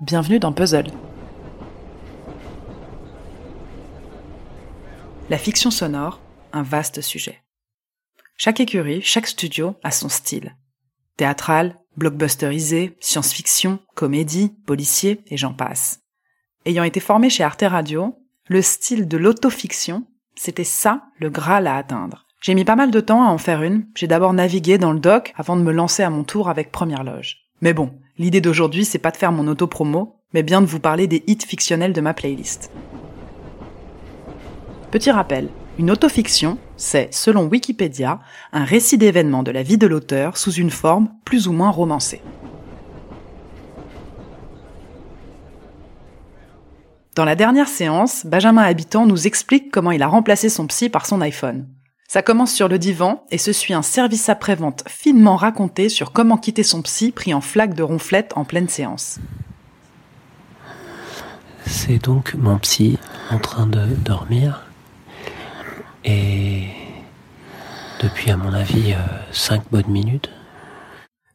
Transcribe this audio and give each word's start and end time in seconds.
bienvenue 0.00 0.38
dans 0.38 0.52
Puzzle. 0.52 0.88
La 5.30 5.38
fiction 5.38 5.70
sonore, 5.70 6.20
un 6.52 6.62
vaste 6.62 7.00
sujet. 7.00 7.42
Chaque 8.36 8.60
écurie, 8.60 9.00
chaque 9.00 9.26
studio 9.26 9.74
a 9.82 9.90
son 9.90 10.10
style. 10.10 10.54
Théâtral, 11.16 11.78
blockbusterisé, 11.96 12.94
science-fiction, 13.00 13.78
comédie, 13.94 14.52
policier, 14.66 15.22
et 15.28 15.38
j'en 15.38 15.54
passe. 15.54 16.00
Ayant 16.66 16.84
été 16.84 17.00
formé 17.00 17.30
chez 17.30 17.42
Arte 17.42 17.64
Radio, 17.66 18.18
le 18.48 18.60
style 18.60 19.08
de 19.08 19.16
l'autofiction, 19.16 20.06
c'était 20.34 20.64
ça 20.64 21.04
le 21.18 21.30
Graal 21.30 21.66
à 21.66 21.76
atteindre. 21.76 22.26
J'ai 22.42 22.54
mis 22.54 22.66
pas 22.66 22.76
mal 22.76 22.90
de 22.90 23.00
temps 23.00 23.26
à 23.26 23.30
en 23.30 23.38
faire 23.38 23.62
une. 23.62 23.86
J'ai 23.94 24.06
d'abord 24.06 24.34
navigué 24.34 24.76
dans 24.76 24.92
le 24.92 25.00
doc 25.00 25.32
avant 25.36 25.56
de 25.56 25.62
me 25.62 25.72
lancer 25.72 26.02
à 26.02 26.10
mon 26.10 26.22
tour 26.22 26.50
avec 26.50 26.70
Première 26.70 27.02
Loge. 27.02 27.38
Mais 27.62 27.72
bon, 27.72 27.98
l'idée 28.18 28.40
d'aujourd'hui, 28.40 28.84
c'est 28.84 28.98
pas 28.98 29.10
de 29.10 29.16
faire 29.16 29.32
mon 29.32 29.46
auto-promo, 29.48 30.16
mais 30.32 30.42
bien 30.42 30.60
de 30.60 30.66
vous 30.66 30.80
parler 30.80 31.06
des 31.06 31.22
hits 31.26 31.38
fictionnels 31.46 31.92
de 31.92 32.00
ma 32.00 32.14
playlist. 32.14 32.70
Petit 34.90 35.10
rappel, 35.10 35.48
une 35.78 35.90
autofiction, 35.90 36.58
c'est, 36.76 37.12
selon 37.12 37.44
Wikipédia, 37.44 38.20
un 38.52 38.64
récit 38.64 38.98
d'événements 38.98 39.42
de 39.42 39.50
la 39.50 39.62
vie 39.62 39.78
de 39.78 39.86
l'auteur 39.86 40.36
sous 40.36 40.52
une 40.52 40.70
forme 40.70 41.08
plus 41.24 41.48
ou 41.48 41.52
moins 41.52 41.70
romancée. 41.70 42.22
Dans 47.14 47.24
la 47.24 47.34
dernière 47.34 47.68
séance, 47.68 48.26
Benjamin 48.26 48.62
Habitant 48.62 49.06
nous 49.06 49.26
explique 49.26 49.70
comment 49.70 49.90
il 49.90 50.02
a 50.02 50.06
remplacé 50.06 50.48
son 50.48 50.66
psy 50.66 50.90
par 50.90 51.06
son 51.06 51.20
iPhone. 51.22 51.66
Ça 52.08 52.22
commence 52.22 52.52
sur 52.52 52.68
le 52.68 52.78
divan 52.78 53.24
et 53.30 53.38
se 53.38 53.52
suit 53.52 53.74
un 53.74 53.82
service 53.82 54.28
après-vente 54.28 54.84
finement 54.88 55.36
raconté 55.36 55.88
sur 55.88 56.12
comment 56.12 56.36
quitter 56.36 56.62
son 56.62 56.82
psy 56.82 57.10
pris 57.10 57.34
en 57.34 57.40
flaque 57.40 57.74
de 57.74 57.82
ronflette 57.82 58.32
en 58.36 58.44
pleine 58.44 58.68
séance. 58.68 59.18
C'est 61.66 62.02
donc 62.02 62.34
mon 62.34 62.58
psy 62.58 62.98
en 63.30 63.38
train 63.38 63.66
de 63.66 63.86
dormir. 64.04 64.64
Et 66.04 66.68
depuis, 68.00 68.30
à 68.30 68.36
mon 68.36 68.52
avis, 68.52 68.92
euh, 68.92 68.98
cinq 69.32 69.62
bonnes 69.72 69.88
minutes. 69.88 70.30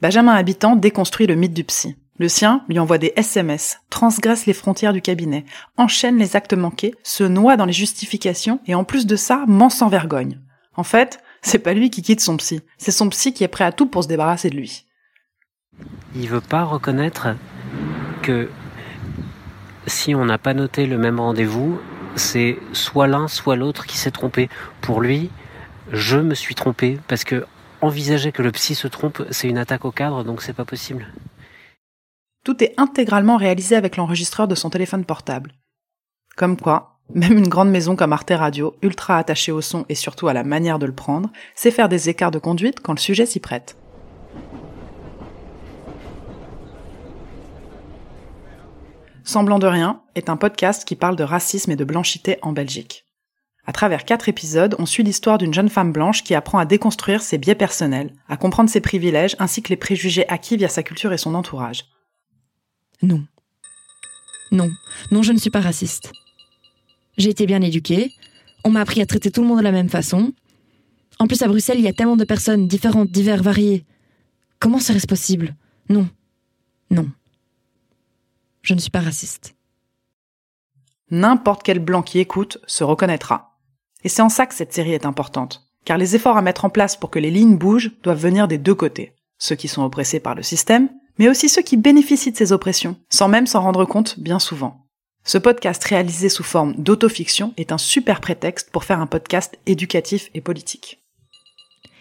Benjamin 0.00 0.34
Habitant 0.34 0.76
déconstruit 0.76 1.26
le 1.26 1.34
mythe 1.34 1.52
du 1.52 1.64
psy. 1.64 1.96
Le 2.18 2.28
sien 2.28 2.62
lui 2.68 2.78
envoie 2.78 2.98
des 2.98 3.12
SMS, 3.16 3.80
transgresse 3.90 4.46
les 4.46 4.52
frontières 4.52 4.92
du 4.92 5.00
cabinet, 5.00 5.44
enchaîne 5.76 6.18
les 6.18 6.36
actes 6.36 6.52
manqués, 6.52 6.94
se 7.02 7.24
noie 7.24 7.56
dans 7.56 7.64
les 7.64 7.72
justifications 7.72 8.60
et 8.66 8.74
en 8.74 8.84
plus 8.84 9.06
de 9.06 9.16
ça, 9.16 9.44
ment 9.48 9.70
sans 9.70 9.88
vergogne. 9.88 10.38
En 10.80 10.82
fait, 10.82 11.22
c'est 11.42 11.58
pas 11.58 11.74
lui 11.74 11.90
qui 11.90 12.00
quitte 12.00 12.22
son 12.22 12.38
psy, 12.38 12.62
c'est 12.78 12.90
son 12.90 13.10
psy 13.10 13.34
qui 13.34 13.44
est 13.44 13.48
prêt 13.48 13.64
à 13.64 13.70
tout 13.70 13.84
pour 13.84 14.02
se 14.02 14.08
débarrasser 14.08 14.48
de 14.48 14.56
lui. 14.56 14.86
Il 16.14 16.26
veut 16.26 16.40
pas 16.40 16.64
reconnaître 16.64 17.36
que 18.22 18.48
si 19.86 20.14
on 20.14 20.24
n'a 20.24 20.38
pas 20.38 20.54
noté 20.54 20.86
le 20.86 20.96
même 20.96 21.20
rendez-vous, 21.20 21.78
c'est 22.16 22.56
soit 22.72 23.08
l'un, 23.08 23.28
soit 23.28 23.56
l'autre 23.56 23.84
qui 23.84 23.98
s'est 23.98 24.10
trompé. 24.10 24.48
Pour 24.80 25.02
lui, 25.02 25.28
je 25.92 26.16
me 26.16 26.34
suis 26.34 26.54
trompé 26.54 26.98
parce 27.08 27.24
que 27.24 27.44
envisager 27.82 28.32
que 28.32 28.40
le 28.40 28.50
psy 28.50 28.74
se 28.74 28.88
trompe, 28.88 29.22
c'est 29.30 29.50
une 29.50 29.58
attaque 29.58 29.84
au 29.84 29.92
cadre, 29.92 30.24
donc 30.24 30.40
c'est 30.40 30.54
pas 30.54 30.64
possible. 30.64 31.08
Tout 32.42 32.64
est 32.64 32.72
intégralement 32.78 33.36
réalisé 33.36 33.76
avec 33.76 33.98
l'enregistreur 33.98 34.48
de 34.48 34.54
son 34.54 34.70
téléphone 34.70 35.04
portable. 35.04 35.52
Comme 36.38 36.56
quoi, 36.56 36.89
même 37.14 37.38
une 37.38 37.48
grande 37.48 37.70
maison 37.70 37.96
comme 37.96 38.12
Arte 38.12 38.32
Radio, 38.34 38.76
ultra 38.82 39.18
attachée 39.18 39.52
au 39.52 39.60
son 39.60 39.84
et 39.88 39.94
surtout 39.94 40.28
à 40.28 40.32
la 40.32 40.44
manière 40.44 40.78
de 40.78 40.86
le 40.86 40.94
prendre, 40.94 41.30
sait 41.54 41.70
faire 41.70 41.88
des 41.88 42.08
écarts 42.08 42.30
de 42.30 42.38
conduite 42.38 42.80
quand 42.80 42.92
le 42.92 42.98
sujet 42.98 43.26
s'y 43.26 43.40
prête. 43.40 43.76
Semblant 49.24 49.58
de 49.58 49.66
rien 49.66 50.02
est 50.14 50.28
un 50.28 50.36
podcast 50.36 50.84
qui 50.84 50.96
parle 50.96 51.16
de 51.16 51.22
racisme 51.22 51.70
et 51.70 51.76
de 51.76 51.84
blanchité 51.84 52.38
en 52.42 52.52
Belgique. 52.52 53.06
À 53.66 53.72
travers 53.72 54.04
quatre 54.04 54.28
épisodes, 54.28 54.74
on 54.78 54.86
suit 54.86 55.04
l'histoire 55.04 55.38
d'une 55.38 55.54
jeune 55.54 55.68
femme 55.68 55.92
blanche 55.92 56.24
qui 56.24 56.34
apprend 56.34 56.58
à 56.58 56.64
déconstruire 56.64 57.22
ses 57.22 57.38
biais 57.38 57.54
personnels, 57.54 58.12
à 58.28 58.36
comprendre 58.36 58.70
ses 58.70 58.80
privilèges 58.80 59.36
ainsi 59.38 59.62
que 59.62 59.68
les 59.68 59.76
préjugés 59.76 60.28
acquis 60.28 60.56
via 60.56 60.68
sa 60.68 60.82
culture 60.82 61.12
et 61.12 61.18
son 61.18 61.34
entourage. 61.34 61.84
Non. 63.02 63.24
Non. 64.50 64.70
Non, 65.12 65.22
je 65.22 65.32
ne 65.32 65.38
suis 65.38 65.50
pas 65.50 65.60
raciste. 65.60 66.10
J'ai 67.20 67.28
été 67.28 67.44
bien 67.44 67.60
éduquée. 67.60 68.14
On 68.64 68.70
m'a 68.70 68.80
appris 68.80 69.02
à 69.02 69.06
traiter 69.06 69.30
tout 69.30 69.42
le 69.42 69.46
monde 69.46 69.58
de 69.58 69.62
la 69.62 69.72
même 69.72 69.90
façon. 69.90 70.32
En 71.18 71.26
plus, 71.26 71.42
à 71.42 71.48
Bruxelles, 71.48 71.78
il 71.78 71.84
y 71.84 71.88
a 71.88 71.92
tellement 71.92 72.16
de 72.16 72.24
personnes 72.24 72.66
différentes, 72.66 73.10
diverses, 73.10 73.42
variées. 73.42 73.84
Comment 74.58 74.78
serait-ce 74.78 75.06
possible? 75.06 75.54
Non. 75.90 76.08
Non. 76.90 77.10
Je 78.62 78.72
ne 78.72 78.80
suis 78.80 78.90
pas 78.90 79.00
raciste. 79.00 79.54
N'importe 81.10 81.62
quel 81.62 81.78
blanc 81.78 82.00
qui 82.00 82.20
écoute 82.20 82.56
se 82.66 82.84
reconnaîtra. 82.84 83.58
Et 84.02 84.08
c'est 84.08 84.22
en 84.22 84.30
ça 84.30 84.46
que 84.46 84.54
cette 84.54 84.72
série 84.72 84.94
est 84.94 85.04
importante. 85.04 85.68
Car 85.84 85.98
les 85.98 86.16
efforts 86.16 86.38
à 86.38 86.42
mettre 86.42 86.64
en 86.64 86.70
place 86.70 86.96
pour 86.96 87.10
que 87.10 87.18
les 87.18 87.30
lignes 87.30 87.58
bougent 87.58 87.92
doivent 88.02 88.22
venir 88.22 88.48
des 88.48 88.56
deux 88.56 88.74
côtés. 88.74 89.14
Ceux 89.36 89.56
qui 89.56 89.68
sont 89.68 89.82
oppressés 89.82 90.20
par 90.20 90.34
le 90.34 90.42
système, 90.42 90.88
mais 91.18 91.28
aussi 91.28 91.50
ceux 91.50 91.60
qui 91.60 91.76
bénéficient 91.76 92.32
de 92.32 92.38
ces 92.38 92.52
oppressions, 92.52 92.96
sans 93.10 93.28
même 93.28 93.46
s'en 93.46 93.60
rendre 93.60 93.84
compte 93.84 94.18
bien 94.18 94.38
souvent. 94.38 94.86
Ce 95.24 95.38
podcast 95.38 95.84
réalisé 95.84 96.28
sous 96.28 96.42
forme 96.42 96.74
d'autofiction 96.76 97.54
est 97.56 97.72
un 97.72 97.78
super 97.78 98.20
prétexte 98.20 98.70
pour 98.70 98.84
faire 98.84 99.00
un 99.00 99.06
podcast 99.06 99.58
éducatif 99.66 100.30
et 100.34 100.40
politique. 100.40 101.02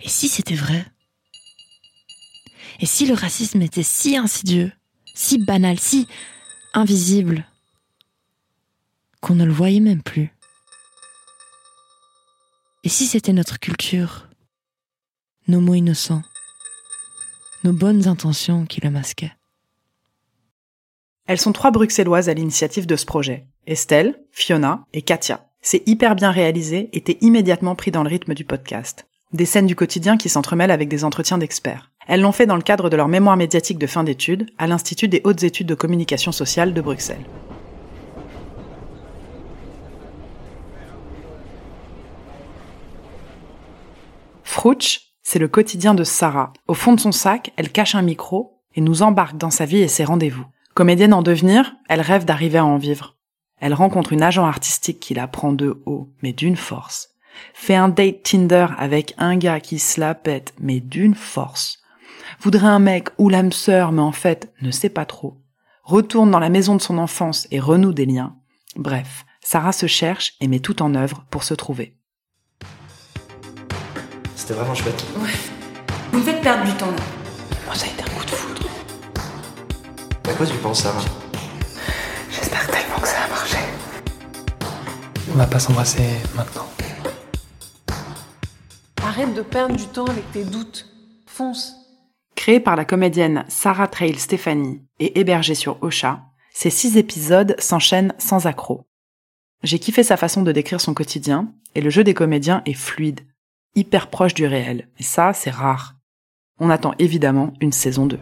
Et 0.00 0.08
si 0.08 0.28
c'était 0.28 0.54
vrai? 0.54 0.84
Et 2.80 2.86
si 2.86 3.06
le 3.06 3.14
racisme 3.14 3.62
était 3.62 3.82
si 3.82 4.16
insidieux, 4.16 4.72
si 5.14 5.38
banal, 5.38 5.78
si 5.78 6.08
invisible, 6.74 7.46
qu'on 9.20 9.34
ne 9.34 9.44
le 9.44 9.52
voyait 9.52 9.80
même 9.80 10.02
plus? 10.02 10.34
Et 12.82 12.88
si 12.88 13.06
c'était 13.06 13.32
notre 13.32 13.60
culture, 13.60 14.28
nos 15.46 15.60
mots 15.60 15.74
innocents, 15.74 16.22
nos 17.62 17.72
bonnes 17.72 18.08
intentions 18.08 18.66
qui 18.66 18.80
le 18.80 18.90
masquaient? 18.90 19.32
Elles 21.26 21.38
sont 21.38 21.52
trois 21.52 21.70
bruxelloises 21.70 22.28
à 22.28 22.34
l'initiative 22.34 22.86
de 22.86 22.96
ce 22.96 23.06
projet. 23.06 23.46
Estelle, 23.66 24.20
Fiona 24.32 24.84
et 24.92 25.02
Katia. 25.02 25.46
C'est 25.60 25.86
hyper 25.86 26.16
bien 26.16 26.32
réalisé 26.32 26.90
et 26.92 27.00
t'es 27.00 27.18
immédiatement 27.20 27.76
pris 27.76 27.92
dans 27.92 28.02
le 28.02 28.08
rythme 28.08 28.34
du 28.34 28.44
podcast. 28.44 29.06
Des 29.32 29.46
scènes 29.46 29.66
du 29.66 29.76
quotidien 29.76 30.16
qui 30.16 30.28
s'entremêlent 30.28 30.72
avec 30.72 30.88
des 30.88 31.04
entretiens 31.04 31.38
d'experts. 31.38 31.92
Elles 32.08 32.20
l'ont 32.20 32.32
fait 32.32 32.46
dans 32.46 32.56
le 32.56 32.62
cadre 32.62 32.90
de 32.90 32.96
leur 32.96 33.06
mémoire 33.06 33.36
médiatique 33.36 33.78
de 33.78 33.86
fin 33.86 34.02
d'études 34.02 34.50
à 34.58 34.66
l'Institut 34.66 35.06
des 35.06 35.20
hautes 35.22 35.44
études 35.44 35.68
de 35.68 35.76
communication 35.76 36.32
sociale 36.32 36.74
de 36.74 36.80
Bruxelles. 36.80 37.24
Frouch, 44.42 45.00
c'est 45.22 45.38
le 45.38 45.48
quotidien 45.48 45.94
de 45.94 46.04
Sarah. 46.04 46.52
Au 46.66 46.74
fond 46.74 46.92
de 46.94 47.00
son 47.00 47.12
sac, 47.12 47.52
elle 47.56 47.70
cache 47.70 47.94
un 47.94 48.02
micro 48.02 48.60
et 48.74 48.80
nous 48.80 49.02
embarque 49.02 49.36
dans 49.36 49.50
sa 49.50 49.64
vie 49.64 49.78
et 49.78 49.88
ses 49.88 50.04
rendez-vous. 50.04 50.44
Comédienne 50.74 51.12
en 51.12 51.22
devenir, 51.22 51.74
elle 51.88 52.00
rêve 52.00 52.24
d'arriver 52.24 52.58
à 52.58 52.64
en 52.64 52.78
vivre. 52.78 53.16
Elle 53.60 53.74
rencontre 53.74 54.12
une 54.12 54.22
agent 54.22 54.44
artistique 54.44 55.00
qui 55.00 55.12
la 55.12 55.28
prend 55.28 55.52
de 55.52 55.82
haut, 55.84 56.08
mais 56.22 56.32
d'une 56.32 56.56
force. 56.56 57.10
Fait 57.52 57.74
un 57.74 57.88
date 57.88 58.22
Tinder 58.22 58.68
avec 58.78 59.14
un 59.18 59.36
gars 59.36 59.60
qui 59.60 59.78
se 59.78 60.00
la 60.00 60.14
pète, 60.14 60.54
mais 60.58 60.80
d'une 60.80 61.14
force. 61.14 61.78
Voudrait 62.40 62.66
un 62.66 62.78
mec 62.78 63.08
ou 63.18 63.28
l'âme 63.28 63.52
sœur, 63.52 63.92
mais 63.92 64.02
en 64.02 64.12
fait 64.12 64.52
ne 64.62 64.70
sait 64.70 64.88
pas 64.88 65.04
trop. 65.04 65.42
Retourne 65.84 66.30
dans 66.30 66.38
la 66.38 66.48
maison 66.48 66.74
de 66.74 66.80
son 66.80 66.96
enfance 66.98 67.46
et 67.50 67.60
renoue 67.60 67.92
des 67.92 68.06
liens. 68.06 68.36
Bref, 68.76 69.26
Sarah 69.42 69.72
se 69.72 69.86
cherche 69.86 70.34
et 70.40 70.48
met 70.48 70.60
tout 70.60 70.82
en 70.82 70.94
œuvre 70.94 71.26
pour 71.30 71.44
se 71.44 71.54
trouver. 71.54 71.98
C'était 74.34 74.54
vraiment 74.54 74.74
chouette. 74.74 75.04
Ouais. 75.18 75.30
Vous 76.12 76.18
me 76.18 76.24
faites 76.24 76.40
perdre 76.40 76.64
du 76.64 76.72
temps 76.72 76.90
là. 76.90 76.96
Moi, 77.66 77.74
ça 77.74 77.86
a 77.86 77.88
été 77.90 78.02
un 78.02 78.18
coup 78.18 78.24
de 78.24 78.30
foudre. 78.30 78.62
À 80.28 80.34
quoi 80.34 80.46
tu 80.46 80.56
penses, 80.58 80.82
Sarah 80.82 81.00
J'espère 82.30 82.66
tellement 82.68 83.00
que 83.00 83.08
ça 83.08 83.20
va 83.22 83.28
marcher. 83.28 83.58
On 85.32 85.36
va 85.36 85.46
pas 85.46 85.58
s'embrasser 85.58 86.02
maintenant. 86.34 86.66
Arrête 89.02 89.34
de 89.34 89.42
perdre 89.42 89.76
du 89.76 89.86
temps 89.86 90.06
avec 90.06 90.30
tes 90.32 90.44
doutes. 90.44 90.88
Fonce. 91.26 91.74
Créé 92.36 92.60
par 92.60 92.76
la 92.76 92.84
comédienne 92.84 93.44
Sarah 93.48 93.88
Trail 93.88 94.18
Stéphanie 94.18 94.82
et 95.00 95.18
hébergé 95.18 95.54
sur 95.54 95.82
Ocha, 95.82 96.22
ces 96.54 96.70
six 96.70 96.96
épisodes 96.96 97.56
s'enchaînent 97.58 98.14
sans 98.18 98.46
accroc. 98.46 98.86
J'ai 99.62 99.78
kiffé 99.78 100.02
sa 100.02 100.16
façon 100.16 100.42
de 100.42 100.52
décrire 100.52 100.80
son 100.80 100.94
quotidien, 100.94 101.52
et 101.74 101.80
le 101.80 101.90
jeu 101.90 102.04
des 102.04 102.14
comédiens 102.14 102.62
est 102.66 102.74
fluide, 102.74 103.20
hyper 103.74 104.08
proche 104.08 104.34
du 104.34 104.46
réel, 104.46 104.88
et 104.98 105.02
ça, 105.02 105.32
c'est 105.32 105.50
rare. 105.50 105.94
On 106.58 106.68
attend 106.70 106.94
évidemment 106.98 107.52
une 107.60 107.72
saison 107.72 108.06
2. 108.06 108.18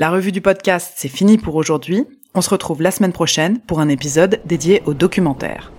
La 0.00 0.08
revue 0.08 0.32
du 0.32 0.40
podcast, 0.40 0.94
c'est 0.96 1.10
fini 1.10 1.36
pour 1.36 1.56
aujourd'hui. 1.56 2.06
On 2.34 2.40
se 2.40 2.48
retrouve 2.48 2.80
la 2.80 2.90
semaine 2.90 3.12
prochaine 3.12 3.58
pour 3.58 3.80
un 3.80 3.90
épisode 3.90 4.40
dédié 4.46 4.82
au 4.86 4.94
documentaire. 4.94 5.72